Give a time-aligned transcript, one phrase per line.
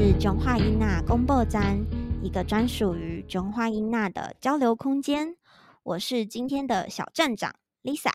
[0.00, 1.76] 是中华音娜公播站，
[2.22, 5.36] 一个专属于中华音娜的交流空间。
[5.82, 7.52] 我是今天的小站长
[7.82, 8.12] Lisa。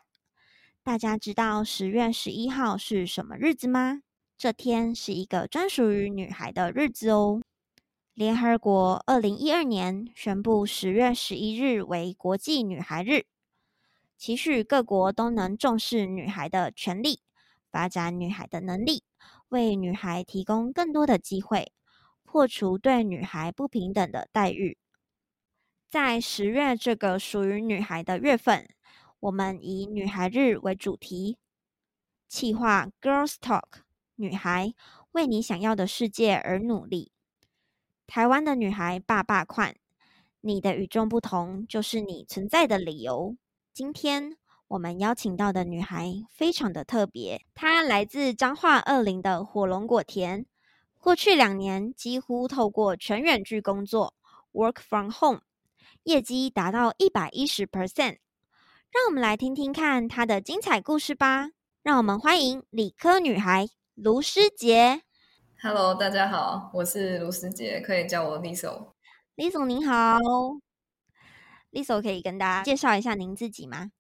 [0.82, 4.02] 大家知道十月十一号是什么日子吗？
[4.38, 7.42] 这天是一个专属于女孩的日子哦。
[8.14, 13.26] 联合国二零一二年宣布十月十一日为国际女孩日，
[14.18, 17.20] 期许各国都能重视女孩的权利，
[17.70, 19.04] 发展女孩的能力，
[19.54, 21.72] 为女孩提供更多的机会，
[22.24, 24.80] 破除对女孩不平等的待遇。
[25.92, 28.68] 在十月这个属于女孩的月份。
[29.20, 31.38] 我们以女孩日为主题，
[32.28, 33.84] 企划 Girls Talk，
[34.16, 34.74] 女孩
[35.14, 37.14] 为你想要的世界而努力。
[38.06, 39.78] 台湾的女孩爸爸款，
[40.42, 43.38] 你的与众不同就是你存在的理由。
[43.72, 44.36] 今天
[44.70, 50.46] 我们邀请到的女孩非常的特别，她来自彰化二林的火龙果田，
[51.00, 54.16] 过去两年几乎透过全远距工作
[54.54, 55.42] （work from home），
[56.04, 58.18] 业绩达到一百一十 percent。
[58.92, 61.50] 让我们来听听看她的精彩故事吧。
[61.84, 65.02] 让我们欢迎理科女孩卢诗杰。
[65.62, 68.88] Hello，大家好，我是卢诗杰，可以叫我 Lisa。
[69.36, 70.18] Lisa 您好
[71.72, 73.92] ，Lisa 可以跟大家介绍一下您自己吗？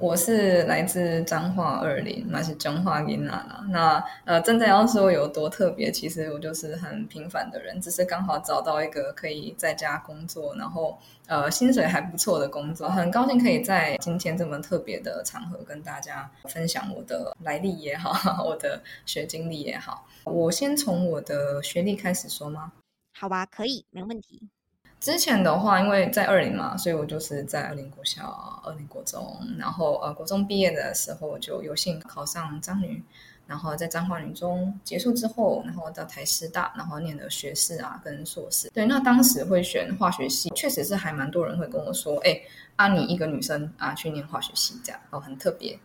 [0.00, 3.62] 我是来自彰化二林，那是彰化林娜啦。
[3.68, 12.88] 那呃，真的要说有多特别，其实我就是很平凡的人，只是刚好找到一个可以在家工作，然后呃薪水还不错的工作。
[12.88, 18.10] 很高兴可以在今天这么特别的场合跟大家分享我的来历也好，
[18.42, 20.06] 我的学经历也好。
[20.24, 22.72] 我先从我的学历开始说吗？
[23.12, 24.48] 好吧，可以，没问题。
[25.00, 33.02] 之前的话，因为在二零嘛，所以我就是在二零国小、二零国中，然后呃，国中毕业的时候就有幸考上彰女，
[33.46, 38.68] 然后在彰化女中结束之后，然后到台师大，然后念的学士啊跟硕士。
[38.74, 42.38] 对，那当时会选化学系，确实是还蛮多人会跟我说，哎，
[42.76, 45.78] 啊你一个女生啊去念化学系这样，哦很特别。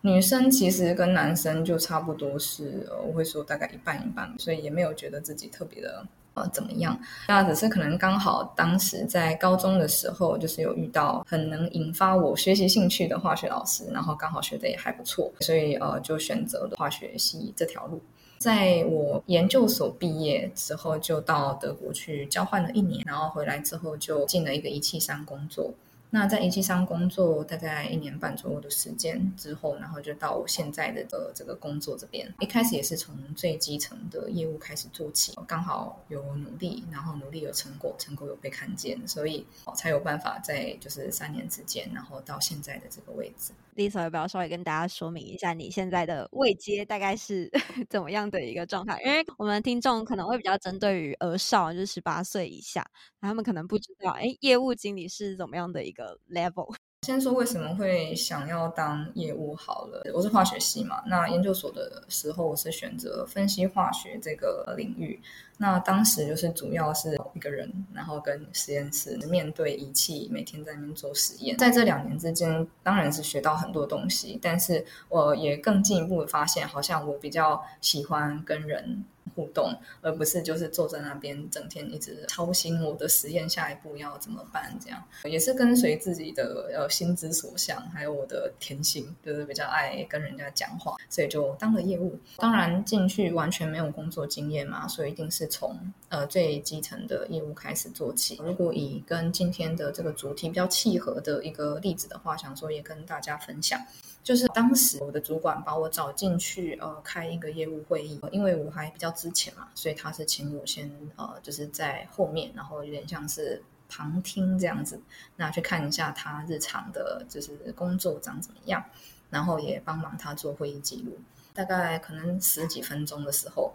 [0.00, 6.06] 女生其实跟男生就差不多是，我会说大概一半一半，所以也没有觉得自己特别的。
[6.34, 6.98] 呃，怎么样？
[7.28, 18.00] 那只是可能刚好当时在高中的时候，就是有遇到很能引发我学习兴趣的化学老师，然后刚好学的也还不错，所以呃，就选择了化学系这条路。
[18.36, 25.72] 在我研究所毕业之后，就到德国去交换了一年，然后回来之后就进了一个仪器商工作。
[26.14, 32.32] 那在仪器商工作大概一年半左右的时间之后，然后就到我现在的呃这个工作这边。
[32.38, 43.52] 一开始也是从最基层的业务开始做起，刚好有努力，然后努力有成果，成果有被看见，所以才有办法在就是三年之间，然后到现在的这个位置。
[43.76, 47.50] Lisa 要不要稍微跟大家说明一下你现在的位阶大概是
[47.90, 49.00] 怎么样的一个状态？
[49.04, 52.84] 因为我们听众可能会比较针对于儿少，就是十八岁以下，
[53.20, 56.74] 他们可能不知道，哎，业务经理是怎么样的一个 level。
[57.04, 65.20] 先说为什么会想要当业务好了，我是化学系嘛，那研究所的时候我是选择分析化学这个领域，
[65.58, 79.04] 那当时就是主要是一个人，然后跟实验室面对仪器，每天在那边做实验，在这两年之间，当然是学到很多东西，但是我也更进一步的发现，好像我比较喜欢跟人。
[79.34, 92.18] 互动，而不是就是坐在那边整天一直操心我的实验下一步要怎么办，这样也是跟随自己的呃心之所向，还有我的天性，就是比较爱跟人家讲话，所以就当了业务。
[92.36, 95.76] 当然进去完全没有工作经验嘛，所以一定是从
[96.08, 98.40] 呃最基层的业务开始做起。
[98.42, 103.80] 如果以跟今天的这个主题比较契合的一个例子的话，想说也跟大家分享。
[104.22, 115.00] 就是当时我的主管把我找进去，呃，开一个业务会议，因为我还比较之前嘛，所以他是请我先，呃，就是在后面，然后有点像是旁听这样子，
[115.36, 118.84] 那去看一下他日常的，就是工作长怎么样，
[119.30, 121.18] 然后也帮忙他做会议记录。
[121.52, 123.72] 大概可能十几分钟的时候，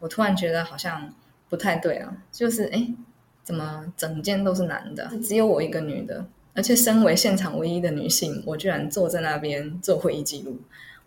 [0.00, 1.14] 我突然觉得好像
[1.48, 2.92] 不太对啊，就是哎，
[3.44, 6.26] 怎么整间都是男的，只有我一个女的。
[6.52, 10.60] 而且，身为现场唯一的女性，我居然坐在那边做会议记录，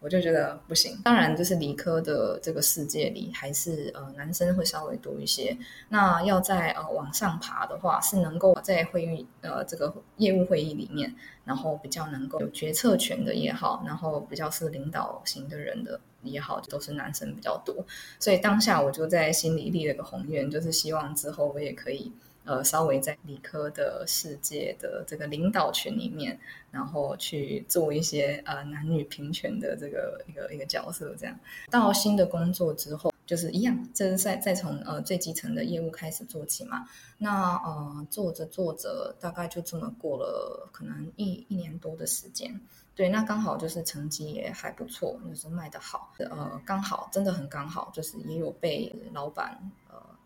[0.04, 1.00] 我就觉得不行。
[1.02, 5.58] 当然，就是理科的这个世界里，还是呃男生会稍微多一些。
[5.88, 11.16] 那要在呃往上爬的话，是能够在会议呃这个业务会议里面，
[11.46, 17.74] 然后比较能够有决策权的也好，然后比较是领导型的人的也好，都是男生比较多。
[18.20, 22.12] 所以当下我就在心里立了个宏愿，就是希望之后我也可以。
[22.46, 26.38] 呃，稍微在理科的世界的这个领导群里面，
[26.72, 36.86] 然后去做一些呃男女平权的这个一个一个角色，这样到新的工作之后，就是一样，这是在再从呃最基层的业务开始做起嘛。
[37.18, 42.60] 那呃做着做着，大概就这么过了可能一一年多的时间。
[42.96, 46.14] 对，那刚好就是成绩也还不错，就是卖得好。
[46.20, 49.58] 呃，刚好真的很刚好，就是也有被老板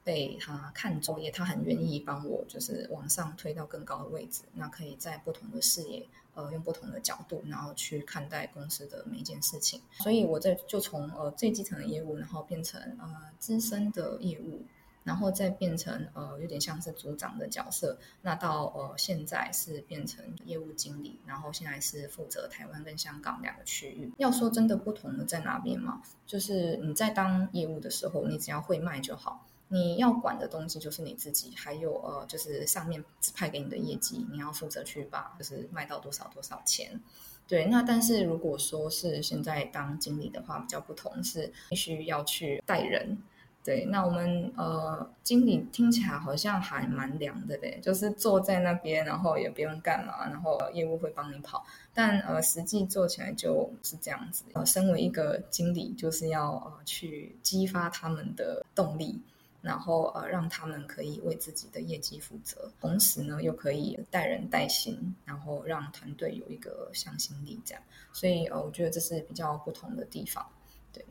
[0.08, 4.44] 被他看中，也他很愿意帮我，就是往上推到更高的位置。
[4.54, 6.08] 那可以在不同的视野。
[6.38, 9.82] 呃，用不同的角度，然后去看待公司的每一件事情。
[9.94, 14.64] 所以，我在就从呃最基层的业务，然后变成呃资深的业务，
[15.04, 17.98] 然后再变成呃有点像是组长的角色。
[18.22, 24.14] 那到呃现在是变成业务经理，然后现在是负责台湾跟香港两个区域。
[24.18, 26.04] 要说真的不同的在哪边嘛？
[26.28, 29.44] 就是你在当业务的时候，你只要会卖就好。
[29.70, 37.00] 你要管的东西就是你自己，还有呃，就是上面指派给你的业绩，你要负责去把就是卖到多少多少钱。
[37.48, 43.18] 对，那但是如果说是现在当经理的话，比较不同，是必须要去带人。
[43.64, 51.66] 对，那我们呃，经理听起来好像还蛮凉的嘞，就是坐在那边，然后也不用干嘛，然后业务会帮你跑。
[51.94, 54.46] 但呃，实际做起来就是这样子。
[54.54, 59.22] 呃，身为一个经理，就是要呃去激发他们的动力。
[59.62, 67.84] 然后呃，让他们可以为自己的业绩负责，同时呢，又可以带人带心，然后让团队有一个向心力，这样。
[68.14, 70.48] 所以呃，我觉得这是比较不同的地方。
[70.94, 71.06] 对，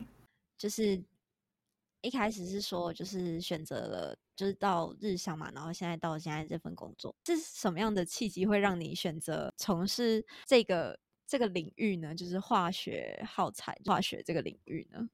[0.57, 1.03] 就是
[2.01, 10.97] 一开始是说，就是选择了，就是到日商嘛，然后现在到现在这份工作，这是什么样的契机会让你选择从事这个
[11.27, 12.15] 这个领域呢？
[12.15, 15.07] 就是化学耗材化学这个领域呢？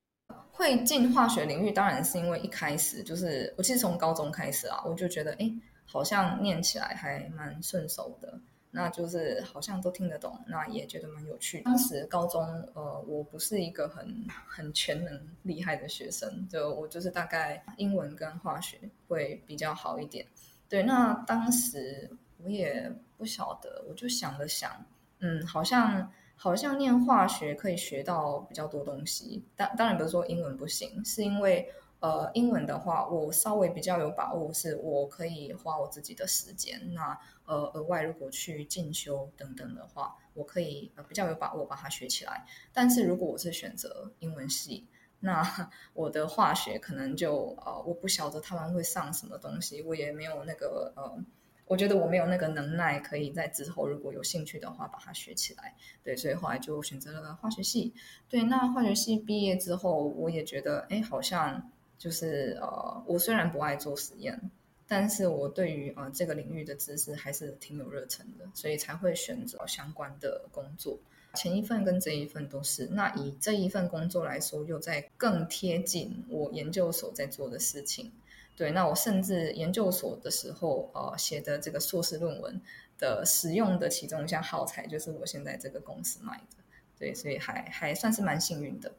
[0.51, 5.51] 会进化学领域，当然是因为一开始就是我其实从高中开始啊，我就觉得哎，
[5.85, 8.39] 好像念起来还蛮顺手的，
[8.69, 11.61] 那就是好像都听得懂，那也觉得蛮有趣。
[11.61, 12.43] 当时高中
[12.73, 18.77] 呃，我不是一个很很全能厉害的学生，就我就是大概英文跟化学
[19.07, 20.25] 会比较好一点。
[20.69, 22.09] 对，那当时
[22.43, 24.71] 我也不晓得，我就想了想，
[25.19, 26.11] 嗯，好像。
[26.35, 36.93] 好像念化学可以学到比较多东西，当当然不是说英文不行，是因为呃英文的话，我稍微比较有把握，是我可以花我自己的时间。
[36.93, 42.45] 那呃额外如果去进修等等的话，我可以呃比较有把握把它学起来。
[42.73, 44.87] 但是如果我是选择英文系，
[45.21, 51.23] 那我的化学可能就呃我不晓得他们会上什么东西，我也没有那个呃。
[51.65, 55.73] 我觉得我没有那个能耐，可以在之后如果有兴趣的话把它学起来。
[56.03, 57.93] 对，所以后来就选择了化学系。
[58.29, 64.39] 对，那化学系毕业之后，我也觉得，哎，好像就是呃，我虽然不爱做实验，
[64.87, 70.99] 但是我对于呃这个领域的知识还是挺有热忱的，所以才会选择相关的工作。
[71.35, 72.85] 前一份跟这一份都是。
[72.91, 78.11] 那以这一份工作来说，又在更贴近我研究所在做的事情。
[78.55, 82.61] 对，那我甚至研究所的时候，呃，写的这个硕士论文
[82.99, 86.63] 的使用的其中一项耗材，就是我现在这个公司卖的。
[86.99, 88.93] 对，所以还还算是蛮幸运的。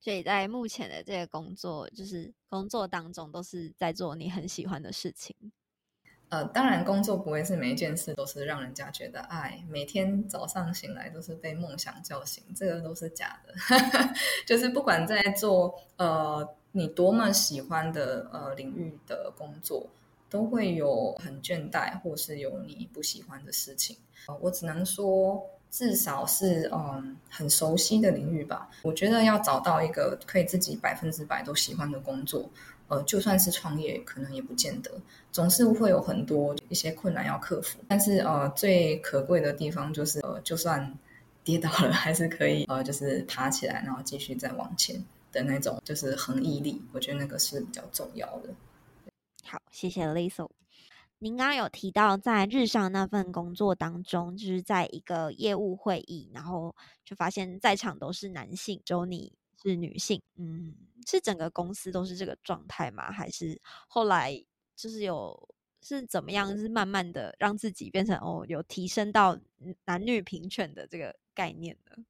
[0.00, 5.36] 所以在目前的这个工作，就是工作当中，都是在做你很喜欢的事情。
[6.30, 13.54] 呃，当然，工作不会是每一件事都是让人家觉得，哎，每天早上醒来都是被梦想叫醒，这个都是假的。
[14.46, 16.56] 就是不管在做呃。
[16.72, 19.86] 你多么喜欢的呃领域的工作，
[20.28, 23.96] 都会有很倦怠，或是有你不喜欢的事情。
[24.40, 28.68] 我只能说，至少是嗯很熟悉的领域吧。
[28.82, 32.48] 我觉得要找到一个可以自己百分之百都喜欢的工作，
[32.88, 34.90] 呃，就算是创业，可能也不见得，
[35.32, 37.78] 总是会有很多一些困难要克服。
[37.88, 40.94] 但是呃，最可贵的地方就是，呃，就算
[41.42, 45.02] 跌倒了，还是可以呃，就是爬起来，然后继续再往前。
[45.32, 48.54] 的那种就是恒毅力，我觉得那个是比较重要的。
[49.44, 50.48] 好，谢谢 Lisa。
[51.20, 59.32] 您刚刚有提到在日上那份工作当中，就是在一个业务会议，然后就发现在场都是男性，只有你
[59.62, 60.22] 是女性。
[60.36, 60.74] 嗯，
[61.06, 63.10] 是整个公司都是这个状态吗？
[63.10, 64.32] 还是后来
[64.76, 65.48] 就是有
[65.82, 66.56] 是怎么样？
[66.56, 69.36] 是慢慢的让自己变成哦，有提升到
[69.86, 72.04] 男女平权的这个概念呢？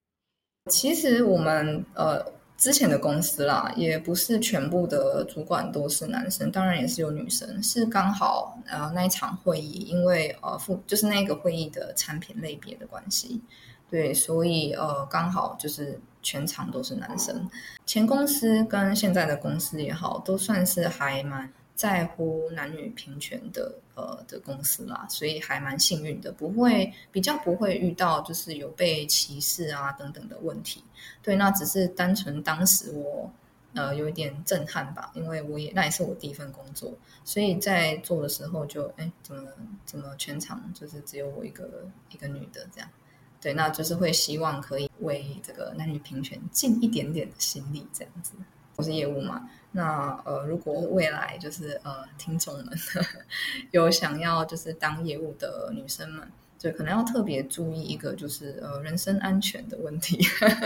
[0.66, 2.30] 其实我们呃。
[2.58, 7.62] 之前的公司啦，也不是全部的主管都是男生，当然也是有女生。
[7.62, 13.40] 是刚好呃那一场会议，因为呃副就是那个会议的产品类别的关系，
[13.88, 17.48] 对，所以呃刚好就是全场都是男生。
[17.86, 21.48] 前公司跟现在的公司也好，都算是还蛮。
[21.78, 30.82] 在乎男女平权的呃的公司啦，所以还蛮幸运的，不会比较不会遇到就是有被歧视啊等等的问题。
[31.22, 33.30] 对，那只是单纯当时我
[33.74, 36.92] 呃有一点震撼吧，因为我也那也是我第一份工作，
[37.24, 39.44] 所以在做的时候就哎怎么
[39.86, 42.90] 怎么全场就是只有我一个一个女的这样，
[43.40, 48.32] 对，那就是会希望可以为这个男女平权尽一点点的心力这样子。
[48.78, 49.42] 我是业务嘛，
[49.72, 52.66] 那呃如果未来就是呃听众们
[53.72, 56.26] 有想要就是当业务的女生们。
[56.56, 60.18] 就，可能要特别注意一个，就是呃人身安全的问题。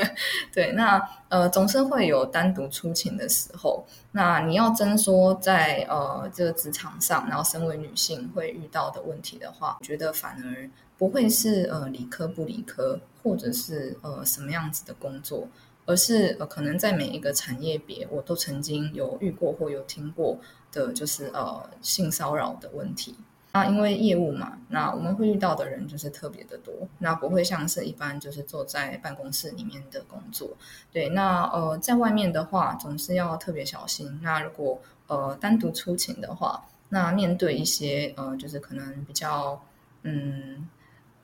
[0.51, 3.87] 对，那呃总是会有单独出勤的时候。
[4.13, 15.47] 那你要真说在呃这个职场上，然后身为女性会遇到的问题的话，我觉得反而不会是呃理科不理科，或者是呃什么样子的工作，
[15.85, 20.39] 而是呃可能在每一个产业别，我都曾经有遇过或有听过
[20.73, 23.17] 的，就是呃性骚扰的问题。
[23.55, 30.49] 那因为业务嘛，那我们会遇到的人就是特别的多，那不会像是一般就是坐在办公室里面的工作。
[30.91, 34.19] 对，那呃，在外面的话，总是要特别小心。
[34.23, 39.63] 那如果呃单独出勤的话，那面对一些呃就是可能比较
[40.05, 40.67] 嗯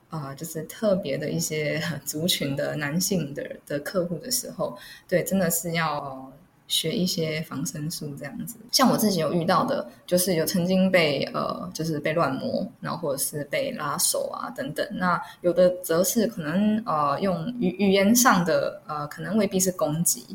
[0.09, 4.77] 啊就是特别的一些族群的男性的的客户的时候，
[5.09, 6.31] 对，真的是要。
[6.71, 14.87] 学一些防身术这样子，像我自己有遇到的，就是有曾经被呃，就是被乱摸，然后或者是被拉手啊等等。
[14.93, 20.27] 那有的则是可能呃，用语语言上的呃，可能未必是攻击。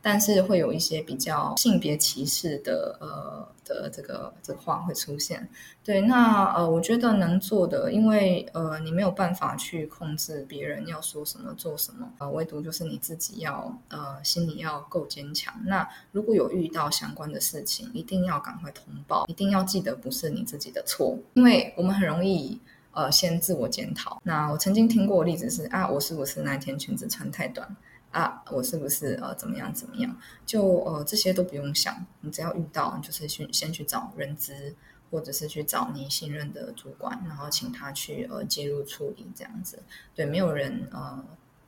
[0.00, 5.46] 但是会有一些比较性别歧视的呃的这个这个话会出现，
[5.84, 15.52] 对，那呃我觉得能做的，因为呃你没有办法去控制别人要说什么做什么，呃唯独就是你自己要呃心里要够坚强。
[15.64, 22.58] 那如果有遇到相关的事情，一定要赶快通报，一定要记得不是你自己的错，因为我们很容易
[22.92, 24.20] 呃先自我检讨。
[24.22, 27.68] 那我曾经听过例子是啊，我是不是那天裙子穿太短？
[28.10, 30.16] 啊，我是不是呃怎么样怎么样？
[30.46, 34.74] 就呃这些都不用想，你只要遇到，就是去先去找人资，
[35.10, 39.82] 或者是去找你信任的主管，然后请他去呃介入处理这样子。
[40.14, 41.22] 对，没有人呃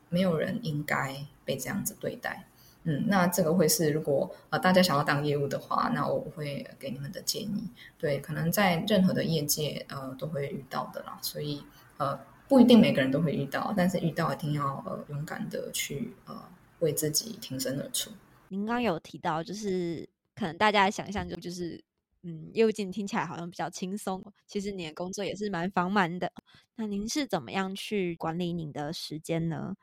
[0.08, 2.46] 没有人应该被这样子对待。
[2.84, 7.68] 嗯，那这个会是如果呃大家想要当业务的话，那我会给你们的建议。
[7.98, 11.62] 对，可能在任何的业界呃都会遇到的啦，所以
[11.98, 12.18] 呃。
[12.50, 16.34] 不一定每个人都会遇到，但是遇到一定要呃勇敢的去呃
[16.80, 18.10] 为自己挺身而出。
[18.48, 21.80] 您刚有提到，就是可能大家的想象就就是
[22.24, 26.32] 嗯业务经理听起来好像比较轻松，其实你的工作也是蛮繁忙的。
[26.74, 29.76] 那您是怎么样去管理您的时间呢？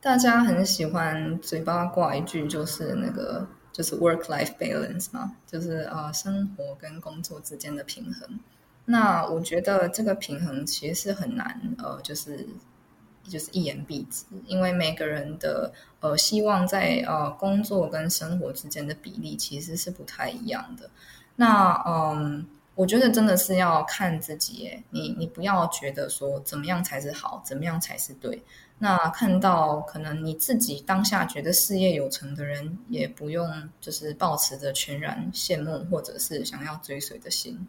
[0.00, 8.38] 大家很喜欢嘴巴挂一句，就是那个就是 work life balance 嘛，就是呃生活跟工作之间的平衡。
[8.84, 12.46] 那我觉得这个平衡其实是很难，呃，就是
[13.22, 20.90] 就是一言蔽之，因为每个人的呃希望在呃工作跟生活之间的比例其实是不太一样的。
[21.36, 28.42] 那嗯，我觉得真的是要看自己，你你不要觉得说怎么样才是好，怎么样才是对。
[28.78, 37.68] 那看到可能你自己当下觉得事业有成的人，也不用就是抱持着全然羡慕或者是想要追随的心。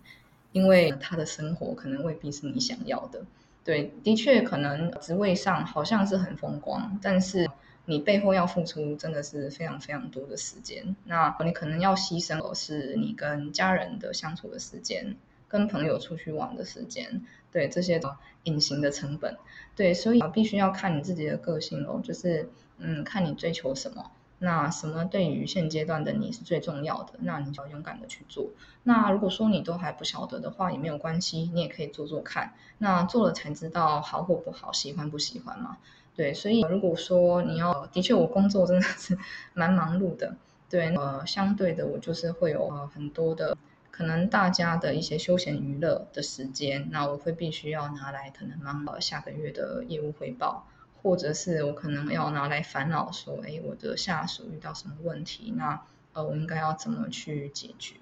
[0.53, 3.25] 因为他的生活可能未必是你想要的，
[3.65, 7.49] 对，的确可能职位上好像是很风光，但是
[7.85, 10.95] 你背后要付出真的是非常非常多的时间。
[11.03, 15.17] 那你可能要牺牲的是你跟家人的相处的时间，
[15.49, 17.99] 跟朋友出去玩的时间，对这些
[18.43, 19.35] 隐形的成本，
[19.75, 24.11] 对，所以必须要看你自己的个性哦，就是嗯，看你追求什么。
[24.43, 27.13] 那什么对于现阶段的你是最重要的？
[27.19, 28.49] 那你就要勇敢的去做。
[28.83, 32.53] 那如果说你都还不晓得的话，也没有关系，你也可以做做看。
[32.79, 35.77] 那做了才知道好或不好，喜欢不喜欢嘛？
[36.13, 39.17] 对，所以如果说你要，的确我工作真的是
[39.55, 40.35] 蛮忙碌的。
[40.69, 43.57] 对，呃，相对的我就是会有呃很多的
[43.91, 50.67] 可能大家的一些休闲娱乐的时间，那我会必须要拿来可能忙呃下个月的业务汇报。
[51.03, 55.79] 或者是我可能要拿来烦恼，说，哎，我的下属遇到什么问题，那
[56.13, 57.97] 呃，我应该要怎么去解决？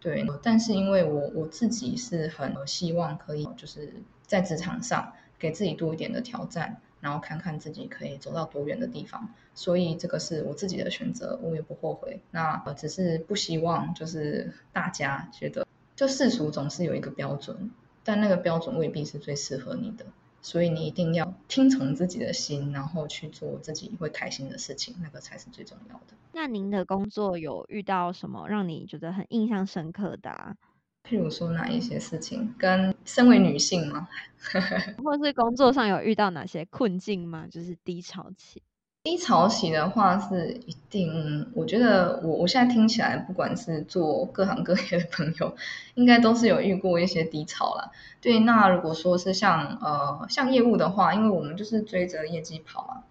[0.00, 3.92] 对，但是因为我我自己是很希望可以就是
[4.26, 12.20] 在职场上给自己多一点的挑战，然后看看自己可以走到多远的地方，所以这个是我自己的选择，我也不后悔。
[12.30, 17.70] 那呃，只是不希望就是大家觉得，就世俗总是有一个标准，
[18.02, 20.06] 但那个标准未必是最适合你的。
[20.42, 26.14] 所以你一定要听从自己的心，然后去做自己会开心的事情，那个才是最重要的。
[26.32, 30.56] 那您的工作有遇到什么让你觉得很印象深刻的？
[31.02, 32.54] 譬如说哪一些事情？
[32.58, 34.08] 跟身为女性吗？
[35.02, 37.46] 或是工作上有遇到哪些困境吗？
[37.50, 38.62] 就是低潮期。
[39.02, 45.56] 低潮期的话是一定，我觉得我我现在听起来，不管是做各行各业的朋友，
[45.94, 47.90] 应该都是有遇过一些低潮啦。
[48.20, 53.02] 对，那如果说是像呃像业务的话，因为我们就是追着业绩跑嘛，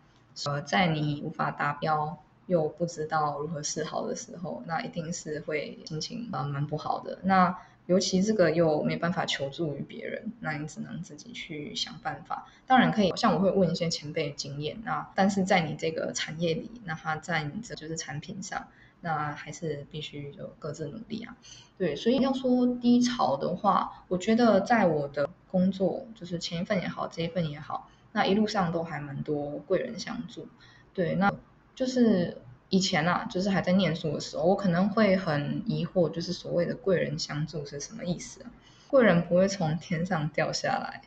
[0.45, 7.17] 呃，在你无法达标又不知道如何是好的时候，那一定是会心情啊蛮不好的。
[7.23, 7.57] 那
[7.89, 12.45] 尤其这个又没办法求助于别人，那你只能自己去想办法。
[12.67, 18.67] 当然可以，像我会问一些前辈经验，那但是在你这个产业里，那他在你这就是产品上，
[19.01, 21.35] 那还是必须就各自努力啊。
[21.79, 30.47] 对，所以要说低潮的话，我觉得在我的工作，就是前一份也好，这一份也好，那一路上都还蛮多贵人相助。
[30.93, 31.33] 对，那
[31.73, 32.37] 就是。
[32.69, 38.51] 以前啊，就是还在念书的时候，我可能会很疑惑，就是所谓的贵人相助是什么意思啊？
[38.87, 41.01] 贵人不会从天上掉下来，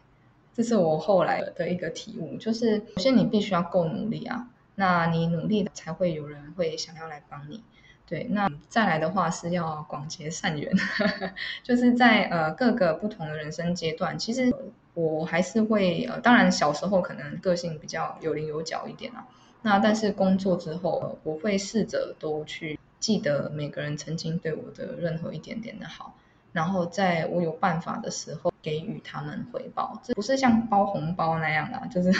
[0.54, 2.36] 这是我后来的一个体悟。
[2.36, 7.62] 就是首先你必须要够努力啊，那你努力才会有人会想要来帮你。
[8.06, 10.70] 对，那再来的话是要广结善缘，
[11.62, 14.52] 就是在呃各个不同的人生阶段，其实
[14.94, 19.26] 我还是会呃，当然小时候可能个性比较有棱有角一点啊。
[19.62, 26.16] 那但是工作之后，我会试着都去记得每个人曾经对我的任何一点点的好，
[26.52, 30.00] 然后在我有办法的时候给予他们回报。
[30.02, 32.10] 这不是像包红包那样啊，就是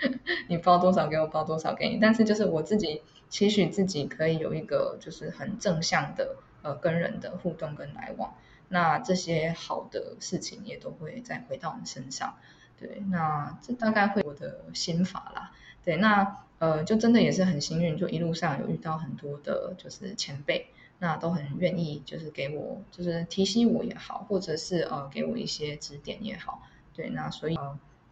[0.48, 8.34] 你包多少给我包多少给你，但是就是我自己期许自己可以有一个就是很正向的呃跟人的互动跟来往，
[8.68, 12.34] 那这些好的事情也都会再回到你身上。
[12.78, 15.52] 对，那这大概会我的心法啦。
[15.82, 16.36] 对，那。
[16.62, 20.64] 呃，就真的也是很幸运，就一路上有遇到很多的，就是前辈，
[21.00, 26.62] 那都很愿意，就是给我，就是提醒我也好，或者是呃给我一些指点也好，
[26.94, 27.58] 对，那所以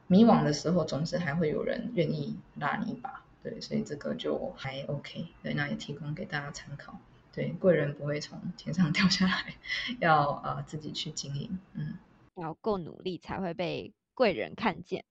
[0.09, 6.99] 迷惘的时候，总是还会有人愿意拉你一把，对，所以这个就还 OK，对，那也提供给大家参考，
[7.33, 9.55] 对，贵人不会从天上 掉下来，
[10.01, 11.95] 要呃自己去经营，嗯，
[12.35, 15.05] 要够努力才会被贵人看见，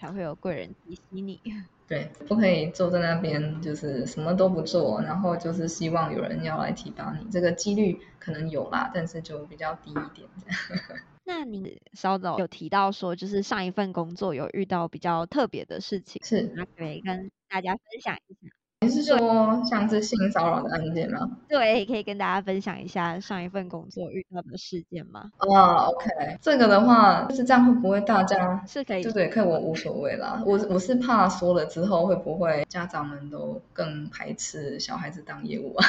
[0.00, 1.38] 才会有贵人提醒你。
[1.88, 10.28] 对，不可以坐在那边，就是什么都不做，然后就是希望有人要来提拔你，这个几率可能有啦，但是就比较低一点。
[11.24, 18.37] 那你稍早有提到说，就是上一份工作有遇到比较特别的事情，是，那可以跟大家分享一下。
[18.80, 21.28] 你是说像是性骚扰的案件吗？
[21.48, 25.24] 对，可以跟大家分享一下上一份工作遇到的事件吗？
[25.38, 29.02] 哦，OK，这个的话就是这样，会不会大家是可以？
[29.02, 30.40] 对对，可以，我无所谓啦。
[30.46, 35.84] 我我是怕说了之后会不会家长们都更排斥小孩子当业务啊？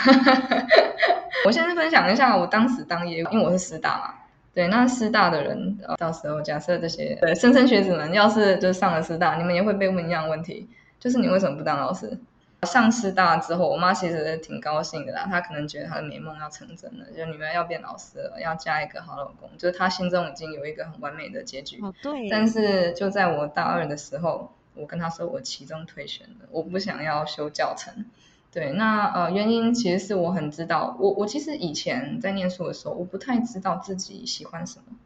[1.45, 4.15] 我先分享一下我当时当业务，因为我是师大嘛。
[4.51, 10.67] 对，那师大的人，到时候假设这些对莘莘学子们要是就上了师大，你们也会被问一样问题，
[10.99, 12.19] 就是你为什么不当老师？
[12.63, 15.25] 上师大之后，我妈其实挺高兴的啦。
[15.29, 21.79] 她可能觉得她的美梦要成真了，就女儿要变老师了，要嫁一个好老公，就是她心中已经有一个很完美的结局。
[21.81, 22.29] 哦，对。
[22.29, 28.05] 但是就在我大二的时候，我跟她说我其中退选了，我不想要修教程。
[28.51, 34.97] 对，那呃原因其实是我很知道，我我其实以前在念书的时候，我不太知道自己喜欢什么。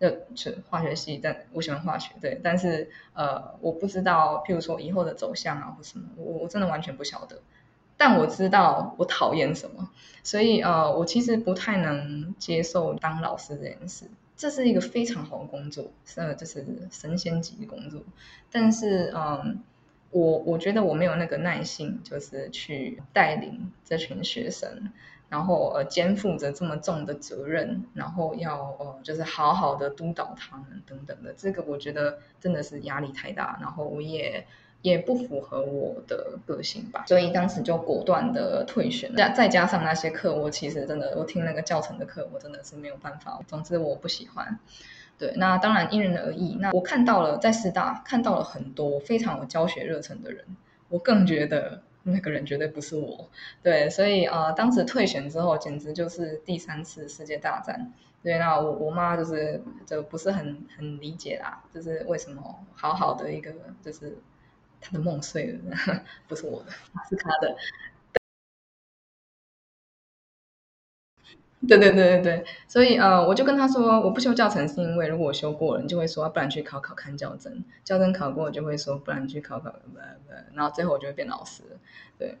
[0.00, 7.40] 就化学系，但我喜欢化学，对，但是呃，我不知道，譬如说以后的走向啊，或什么，我我真的完全不晓得。
[7.96, 9.88] 但我知道我讨厌什么，
[10.24, 14.06] 所以呃，我其实不太能接受当老师这件事。
[14.36, 18.02] 这是一个非常好的工作，是就是神仙级的工作，
[18.50, 19.62] 但是嗯，
[20.10, 24.90] 我我觉得我没有那个耐性，就是去带领这群学生。
[25.34, 34.46] 然后呃，肩负着这么重的责任，然后要呃，就是好好的督导他们等等的，这个我觉得真的是压力太大，然后我也
[34.82, 39.12] 也不符合我的个性吧，所以当时就果断的退选。
[39.16, 43.40] 再再加上那些课，我其实真的，我听那个教程的课，我真的是没有办法。
[43.48, 44.60] 总之我不喜欢。
[45.18, 46.56] 对，那当然因人而异。
[46.60, 50.44] 那我看到了在师大看到了很多非常有教学热忱的人，
[50.90, 51.82] 我更觉得。
[52.04, 53.28] 那个人绝对不是我，
[53.62, 57.92] 对，所以呃，当时退选之后，简直就是第三次世界大战。
[58.22, 64.16] 对，那我我妈就是就不是很很理解啦，就是为什么好好的一个就是
[64.80, 65.76] 他的梦碎了，
[66.28, 66.72] 不是我的，
[67.08, 67.56] 是他的。
[71.68, 79.74] 对对对对对，所以呃，我就跟他说，我不修教程是因为如果我修过了，你就会说不然去考考看教证，教证考过就会说不然去考考，
[80.52, 81.62] 然后最后我就会变老师。
[82.18, 82.38] 对，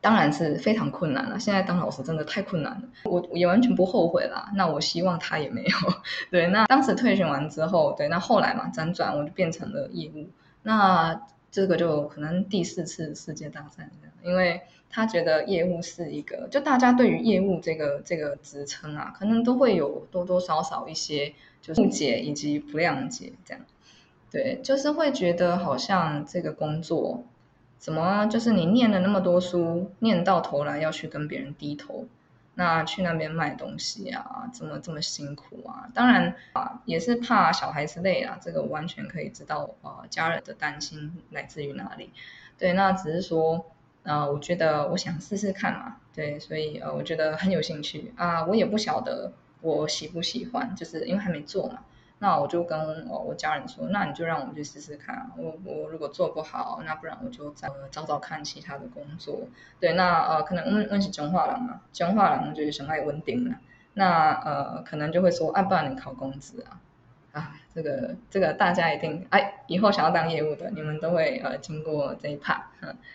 [0.00, 1.38] 当然是非常困难了。
[1.38, 4.50] 现在当老师真的太困难了，我也完全不后悔啦。
[4.54, 5.76] 那我希望他也没有。
[6.30, 10.28] 对，那当时退选完之后，对，那后来嘛辗转我就变成了业务。
[10.62, 14.62] 那这个就可能第四次世界大战这样，因为
[14.94, 23.64] 他觉得业务是一个，就大家对于业务这个这个职称啊，可能都会有多多少少一些就是误解以及不谅解这样。
[24.30, 27.24] 对，就是会觉得好像这个工作，
[27.76, 32.06] 怎么就是你念了那么多书，念到头来要去跟别人低头。
[32.56, 35.90] 那去那边卖东西啊，怎么这么辛苦啊？
[35.92, 42.10] 当然啊，也是怕小孩子累啊，这个完全可以知道呃家人的担心来自于哪里。
[42.56, 43.66] 对，那只是说
[44.04, 51.80] 呃，我觉得我想试试看嘛，对，所以呃，我觉得很有兴趣啊，我也不晓得我喜不喜欢，就是因为还没做嘛。
[52.20, 55.30] 那我就跟我我家人说，那你就让我们去试试看。
[55.36, 59.40] 我我如果做不好，那不然我就再找找看其他的工作。
[59.80, 63.56] 对，那呃，可能问问起中化人嘛，中化人就是想爱稳定嘛。
[63.94, 66.80] 那呃，可能就会说，啊，不然你考公职啊？
[67.32, 72.70] 啊，这个这个大家一定哎，以后想要当业务的，你们都会呃经过这一趴。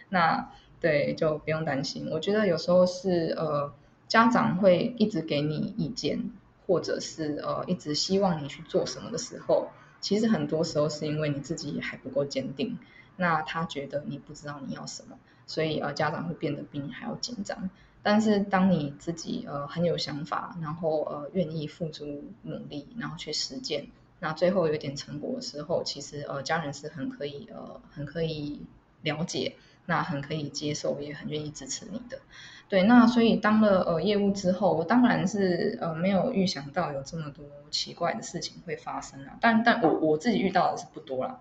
[0.10, 0.49] 那
[0.80, 2.10] 对，就不用担心。
[2.12, 3.74] 我觉得有时候是呃，
[4.08, 6.32] 家长会一直给你意见。
[6.70, 12.78] 或者是呃一直希望你去做什么的时候，其实很多时候是因为你自己还不够坚定。
[13.18, 17.72] 那他觉得你不知道你要什么，所以呃家长会变得比你还要紧张。
[18.04, 23.88] 但是当你自己呃很有想法，然后呃愿意付出努力，然后去实践，
[24.20, 28.62] 那最后有点成果的时候，其实呃家人是很可以呃很可以
[29.02, 29.56] 了解。
[29.89, 32.19] 那很可以接受，也很愿意支持你的，
[32.69, 32.84] 对。
[32.84, 39.36] 那所以当了呃业务之后，我当然是呃没有预想到有这么多奇怪的事情会发生啊。
[39.41, 41.39] 但但我我自己遇到的是不多啦，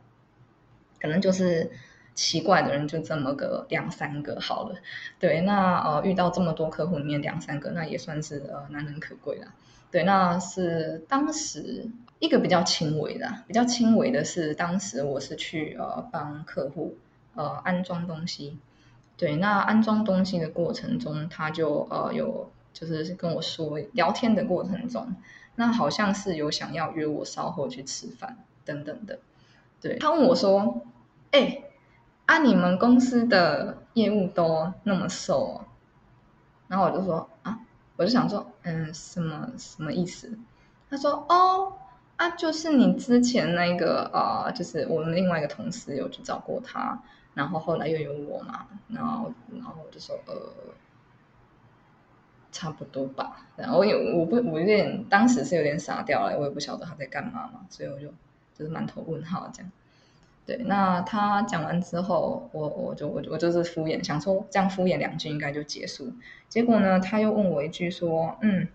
[0.98, 1.70] 可能就是
[2.14, 4.76] 奇怪的人就这么个两三个好了。
[5.20, 9.52] 对，那呃遇到这么多客户里面两三个，那也算是呃难能可贵啦。
[9.90, 11.87] 对，那是当时
[12.18, 16.96] 一个比较轻微的，比较轻微的是当时我是去呃帮客户。
[17.38, 18.59] 呃，安装东西，
[19.16, 25.14] 对，那安装东西的过程中，他就呃有就是跟我说聊天的过程中，
[25.55, 29.20] 那好像是有想要约我稍后去吃饭等等的，
[29.81, 30.83] 对他问我说，
[31.31, 31.62] 哎，
[32.27, 35.61] 啊你们公司的业务都那么瘦，
[36.66, 37.61] 然后我就说啊，
[37.94, 40.37] 我就想说，嗯，什么什么意思？
[40.90, 41.74] 他说哦，
[42.16, 47.01] 啊就是你之前那个呃，就是我们另外一个同事有去找过他。
[47.38, 50.35] 然后后来又有我嘛，然后然后我就说呃，
[52.51, 53.46] 差不多吧。
[53.55, 58.09] 然后我有我不我有点当时是有点傻掉了，我也不晓得他在干嘛嘛，所以我就
[58.55, 59.70] 就是满头问号这样。
[60.46, 66.12] 对，那他讲完之后，我我就我我就是敷衍，想说这样敷衍两句应该就结束。
[66.48, 68.66] 结果呢，他又问我一句说，嗯，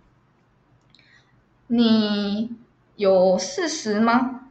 [1.68, 2.56] 你
[2.96, 4.43] 有事实吗？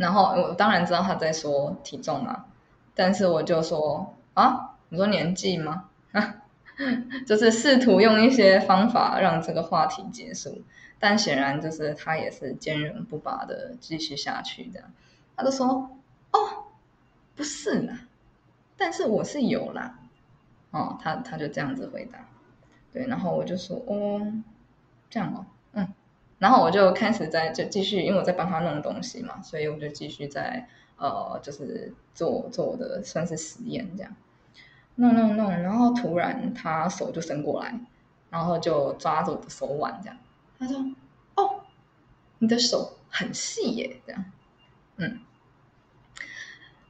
[0.00, 2.46] 然后我当然知道他在说体重啊，
[2.94, 5.84] 但是我就说啊，你说年纪吗？
[7.26, 10.62] 就是试图用一些方法让这个话题结束，
[10.98, 14.90] 但显然就是他也是坚韧不拔的继续下去这样。
[15.36, 15.90] 他就说
[16.32, 16.38] 哦，
[17.36, 18.00] 不是啦，
[18.78, 19.98] 但是我是有啦。
[20.70, 22.18] 哦，他他就这样子回答，
[22.92, 24.32] 对，然后我就说哦，
[25.10, 25.44] 这样哦，
[26.40, 34.16] 然后我就开始在就继续，因为我在帮他弄东西嘛，所以我就继续在呃，就是做做我的算是实验这样，
[34.94, 37.78] 弄弄弄，然后突然他手就伸过来，
[38.30, 40.16] 然后就抓着我的手腕这样，
[40.58, 40.76] 他说
[41.36, 41.60] ：“哦，
[42.38, 44.24] 你的手很细耶。”这样，
[44.96, 45.20] 嗯，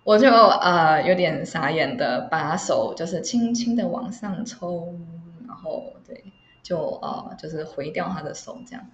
[0.05, 4.95] 我就呃有点傻眼的把手就是轻轻的往上抽，
[5.49, 6.33] 然后对，
[6.63, 8.87] 就呃就是回掉他的手这样。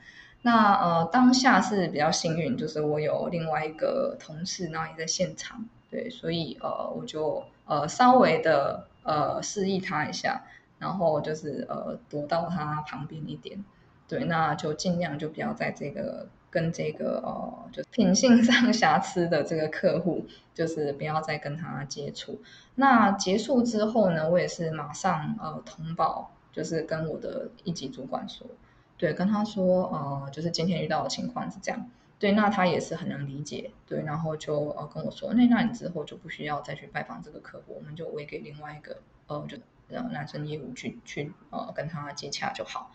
[0.46, 10.44] 那呃，当下是比较幸运，就是我有另外一个同事，然后也在现场，对，所以呃，我就呃稍微的呃示意他一下，
[10.78, 13.64] 然后就是呃躲到他旁边一点，
[14.06, 22.40] 对，那就尽量就不要在这个跟这个呃就品性上瑕疵的这个客户，就是不要再跟他接触。
[22.76, 28.46] 那结束之后呢，我也是马上呃通报，就是跟我的一级主管说。
[28.98, 31.90] 对，跟他说，呃，就是今天遇到的情况是这样。
[32.18, 33.70] 对，那他也是很能理解。
[33.86, 39.58] 对，然后就呃跟我说，那那你之后就不需要再去拜访这个客户，我们就委给另外一个呃，就
[39.90, 42.90] 呃男生业务去去呃跟他接洽就好。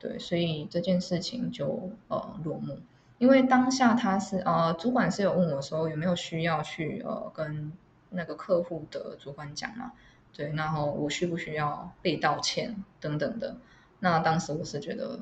[0.00, 2.80] 对，所以这件事情就呃落幕。
[3.18, 7.72] 因为当下他是呃主管是有问我说有没有需要去呃跟
[8.10, 9.92] 那个客户的主管讲嘛？
[10.32, 13.56] 对，然后我需不需要被道歉等等的。
[13.98, 15.18] 那当时我是觉得，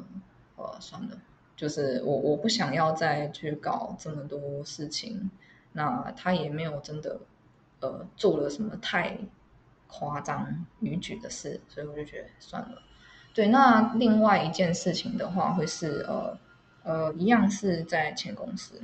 [0.57, 1.17] 呃，算了，
[1.57, 5.31] 就是我我不想要再去搞这么多事情。
[5.77, 7.19] 那他也没有真的
[7.81, 9.19] 呃做了什么太
[9.89, 12.81] 夸张逾矩的事，所以我就觉得算了。
[13.35, 16.39] 对，那另外一件事情的话，会是呃
[16.85, 18.81] 呃一样是在前公司。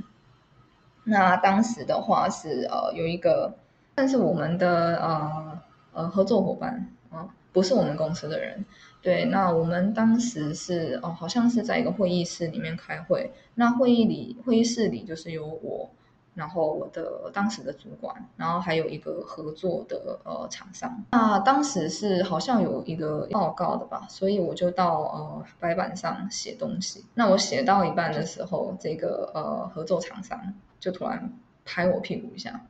[1.05, 3.55] 那当时的话是呃有一个，
[3.94, 8.64] 但是我们的呃呃合作伙伴啊，不是我们公司的人。
[9.02, 13.32] 对，那我们当时是哦，好像是在一个会议室里面开会。
[13.54, 15.88] 那会议里会议室里就是有我，
[16.34, 21.02] 然后我的当时的主管，然后还有一个合作的呃厂商。
[21.12, 27.02] 那当时是好像有一个报告的吧，所以我就到呃白板上写东西。
[27.14, 30.38] 那我写到一半的时候，这个呃合作厂商
[30.78, 31.32] 就突然
[31.64, 32.60] 拍我屁股一下，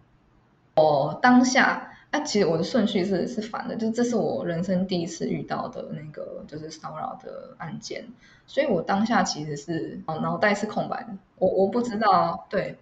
[0.76, 1.89] 我当下。
[2.10, 8.04] 啊，其实我的顺序是是反的，就这是我人生第一次遇到的那个就是骚扰的案件，
[8.46, 12.76] 所以我当下其实是哦脑袋是空白的，我我不知道，对，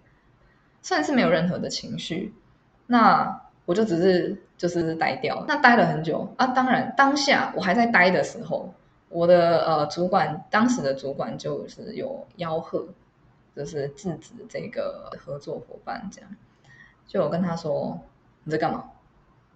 [0.81, 2.33] 算是没有任何的情绪，
[2.87, 6.47] 那我就只是就是呆掉，那呆了很久啊。
[6.47, 8.73] 当然当下我还在呆的时候，
[9.09, 12.87] 我的呃主管当时的主管就是有吆喝，
[13.55, 16.35] 就是制止这个合作伙伴这样，
[17.05, 17.99] 就我跟他说
[18.43, 18.85] 你在干嘛？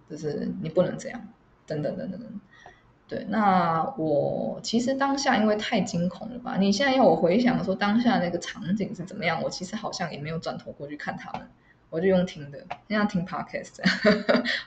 [0.08, 1.20] 就是你不能这样，
[1.66, 2.40] 等等等等等。
[3.06, 6.56] 对，那我其实当下因为太惊恐了吧？
[6.58, 11.46] 你现在要我回想说当下那个场景是怎么样，我其实好像也没有转头过去看他们，
[11.90, 13.76] 我就用听的，像听 podcast，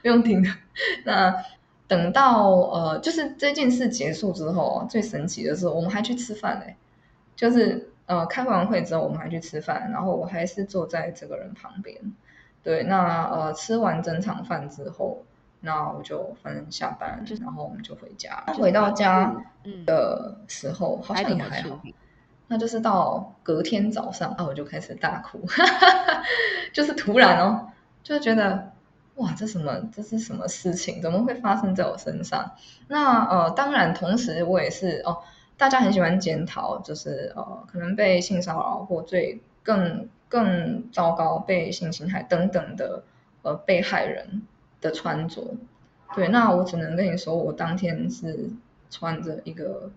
[0.04, 0.50] 不用听的。
[1.04, 1.44] 那
[1.88, 6.76] 等到呃，就是这件事结束之后，最神奇的是我们还去吃饭嘞，
[7.36, 11.98] 就是呃开完会之后我们还去吃饭，然后我还是坐在这个人旁边。
[12.64, 15.24] 对，那呃吃完整场饭之后。
[15.60, 18.44] 那我就反正下班，然后我们就回家。
[18.60, 19.36] 回到家
[19.88, 21.82] 的时候好像也还好，
[22.48, 25.44] 那就是到隔天早上啊，我就开始大哭，
[26.72, 27.70] 就是突然哦，
[28.04, 28.72] 就觉得
[29.16, 31.02] 哇，这什么这是什么事情？
[31.02, 32.52] 怎么会发生在我身上？
[32.88, 35.24] 那呃，当然同时我也是哦，
[35.58, 43.04] 大家很喜欢检讨，就是呃，可能被性骚扰或最更更糟糕被性侵害等等的
[43.42, 44.42] 呃被害人。
[44.80, 45.42] 的穿着，
[46.14, 48.48] 对，那我只能跟你说，我当天是
[48.92, 49.90] 穿着一个，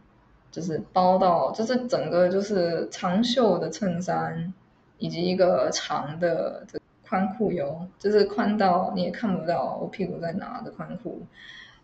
[0.51, 4.55] 就是包到，就是整个就是长袖的衬衫，
[4.97, 6.67] 以及一个长的
[7.07, 11.21] 宽裤哟，就是宽到你也看不到我屁股在哪的宽裤，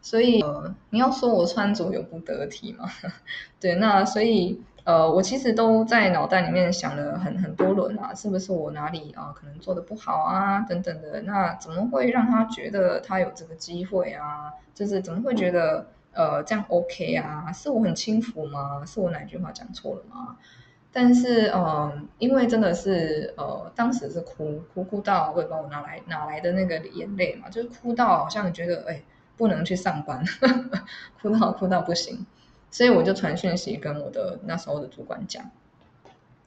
[0.00, 2.88] 所以呃，你要说我穿着有不得体吗？
[3.61, 4.62] 对，那所以。
[4.87, 11.20] 呃，我其实都在脑袋里面想了很很多轮啊，是不是我哪里啊可能做的不好啊等等的？
[11.22, 14.53] 那怎么会让他觉得他有这个机会啊？
[14.72, 17.51] 就是怎么会觉得呃这样 OK 啊？
[17.53, 18.85] 是我很轻浮吗？
[18.87, 20.37] 是我哪句话讲错了吗？
[20.92, 29.03] 但是嗯，因为真的是呃当时是哭哭哭到我也不知道我哪来哪来的那个眼泪嘛，就是哭到好像觉得哎
[29.37, 30.25] 不能去上班，
[31.20, 32.25] 哭到哭到不行。
[32.76, 35.50] 所以我就传讯息跟我的那时候的主管讲，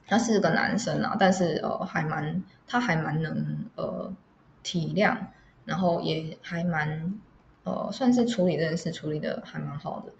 [0.06, 4.14] 他是个男生啊，但是呃还蛮他还蛮能呃
[4.62, 5.16] 体谅，
[5.64, 7.18] 然后也还蛮
[7.64, 10.12] 呃算是处理这件事处理的还蛮好的，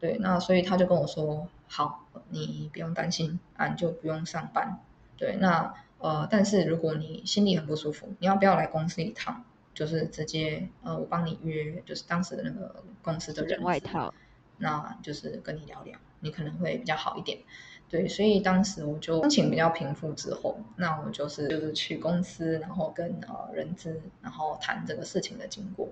[0.00, 4.78] 对，那所以他就跟我说，好，你不用担心啊，你就不用上班，
[5.18, 9.44] 对，那呃但是如果你心里很不舒服，你要不要来公司一趟？
[9.74, 14.14] 就是直接呃我帮你约，就是当时的那个公司的人外套。
[14.58, 17.38] 那就是跟你聊聊，你可能会比较好一点，
[17.88, 25.88] 对，所以当时我就心情比较平复之后，那我就是就是去公司，然后跟呃人资，然后谈这个事情的经过，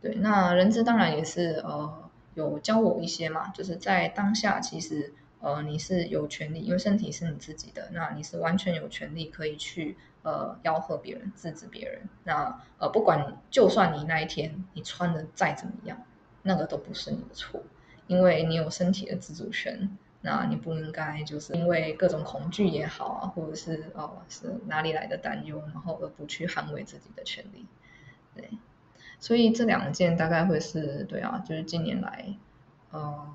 [0.00, 15.98] 对，那人资当然也是呃有教我一些嘛，就是在当下其实呃你是有权利，因为身体是你自己的，那你是完全有权利可以去呃吆喝别人，制止别人，那呃不管就算你那一天你穿的再怎么样，
[16.42, 17.62] 那个都不是你的错。
[18.06, 27.66] 因为你有身体的自主权，那你不应该就是因为各种恐惧也好啊，或者是哦是哪里来的担忧，然后而不去捍卫自己的权利。
[28.34, 28.50] 对，
[29.18, 32.34] 所以这两件大概会是对啊，就是近年来，
[32.90, 33.34] 呃，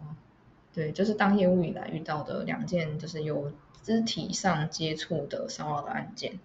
[0.73, 3.51] 对，就是当业务以来遇到的两件，就是有
[3.83, 6.39] 肢体上接触的骚扰的案件。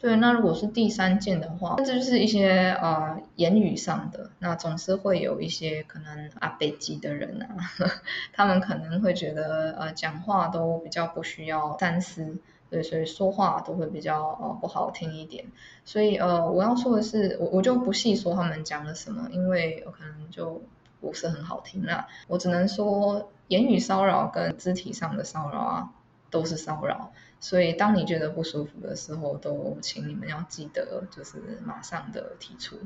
[0.00, 7.48] 对，那如果是第三件的话，这就是一些呃言语上的，那总是会有一些可能啊北极的人啊，
[8.32, 12.38] 他们可能会觉得呃讲话都比较不需要三思，
[12.70, 15.46] 对，所以说话都会比较呃不好听一点。
[15.84, 20.62] 所以呃我要说的是，我我就不细说他们讲了什么，因为可能就
[21.00, 22.06] 不是很好听啦。
[22.28, 25.90] 我只能说言语骚扰跟肢体上的骚扰啊
[26.30, 27.12] 都是骚扰。
[27.40, 32.76] 所以，当你觉得不舒服的时候，都请你们要记得，就是马上的提出。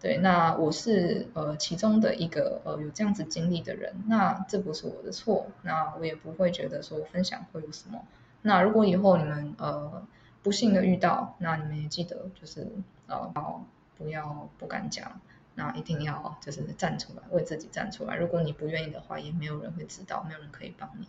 [0.00, 8.04] 对，那我是呃其中的一个呃有这样子经历的人，那这不是我的错，那我也不会觉得说分享会有什么。
[8.42, 10.06] 那如果以后你们呃
[10.42, 12.68] 不幸的遇到，那你们也记得就是
[13.08, 13.30] 呃
[13.98, 15.20] 不要不敢讲，
[15.56, 18.14] 那一定要就是站出来为自己站出来。
[18.14, 21.08] 如果你不愿意的话，也没有人会知道，没有人可以帮你。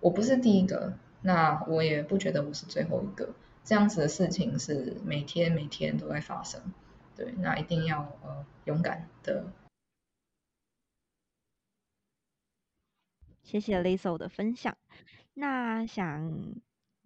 [0.00, 3.34] 我不是第一个，那我也不觉得我是最后一个。
[3.64, 6.60] 这样子的事情是每天每天都在发生。
[7.14, 9.44] 对，那一定要呃勇敢的。
[13.42, 14.76] 谢谢 Lisa 的分享。
[15.34, 16.32] 那想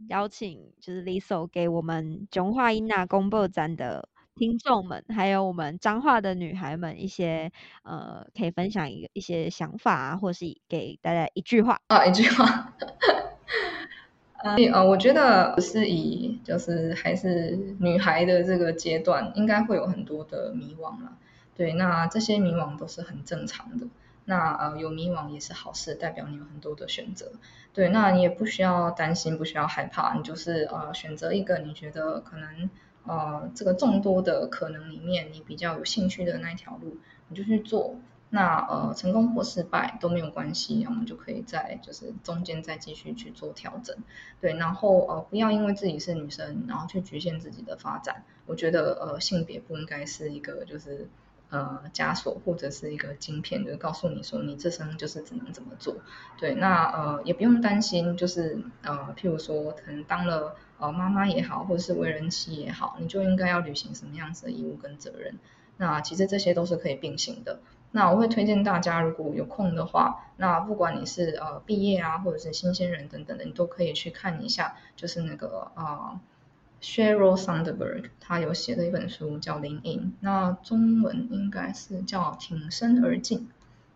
[0.08, 7.50] 邀请就是 Lisa 给我们中化英娜公布展的听众们，还有我们彰化的女孩们一些
[7.82, 12.72] 呃，可以分享一个一些想法啊，或是给大家一句话啊，一句话。
[14.42, 21.12] 呃，我觉得是以就是还是女孩的这个阶段，应该会有很多的迷惘了。
[21.54, 23.86] 对，那这些迷惘都是很正常的。
[24.24, 27.32] 那呃，有迷惘也是好事，代表你有很多的选择。
[27.72, 32.70] 对，那你也不需要担心，不需要害怕，你就是呃选择一个你觉得可能
[33.06, 37.96] 呃这个众多的可能里面你比较有兴趣的那一条路，你就去做。
[38.34, 43.94] 那呃，成功或失败都没有关系，我们就可以在就是中间再继续去做调整，
[44.40, 48.24] 对，然后呃，不要因为自己是女生，然后去局限自己的发展。
[48.46, 51.10] 我觉得呃，性别不应该是一个就是
[51.50, 55.96] 呃枷锁或者是一个晶片，就告诉你说你这生就是只能怎么做。
[56.38, 65.38] 对，那呃也不用担心，就是呃，譬如说可能当了呃妈妈也好，或者是为人妻也好，你就应该要履行什么样子的义务跟责任。
[65.76, 67.60] 那其实这些都是可以并行的。
[67.94, 76.18] 那我会推荐大家，如果有空的话，那不管你是呃毕业啊，或者是新鲜人等等的，你都可以去看一下，就是那个呃
[76.80, 83.40] Sheryl Sandberg 他有写的一本书叫《灵隐》，那中文应该是叫《挺身而进》，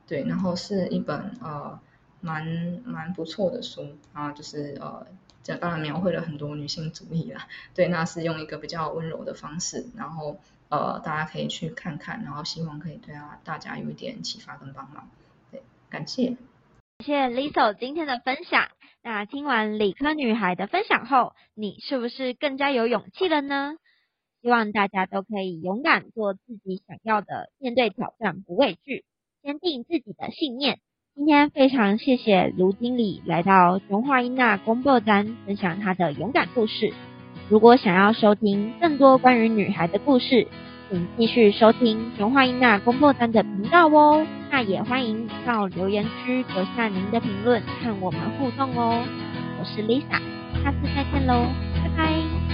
[0.06, 1.80] 对，然后是一本呃
[2.20, 5.06] 蛮蛮不错的书啊，就是呃
[5.42, 10.36] 这当然描绘了很多女性主义啦，对，那是用一个比较温柔的方式，然后。
[10.68, 15.08] 呃，大家可以去看看，然后希望可以对啊大家有一点启发跟帮忙。
[15.50, 16.36] 对，感谢，
[16.98, 18.68] 谢谢 Lisa 今天的分享。
[19.02, 23.76] 那听完理科女孩的分享后，你是不是更加有勇气了呢？
[24.42, 29.04] 希望大家都可以勇敢做自己想要的，面对挑战不畏惧，
[29.42, 30.80] 坚定自己的信念。
[31.14, 36.92] 今天非常谢谢卢经理来到中华英娜公播站分享他的勇敢故事。
[37.48, 40.46] 如果想要收听更多关于女孩的故事，
[40.90, 44.26] 请继续收听熊化英娜公播单的频道哦。
[44.50, 49.04] 那也欢迎到留言区留下您的评论，和我们互动哦。
[49.60, 50.20] 我是 Lisa，
[50.64, 51.46] 下次再见喽，
[51.82, 52.45] 拜拜。